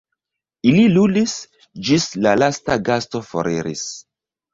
Ili 0.69 0.85
ludis, 0.93 1.35
ĝis 1.89 2.07
la 2.27 2.31
lasta 2.43 2.79
gasto 2.89 3.23
foriris. 3.29 3.85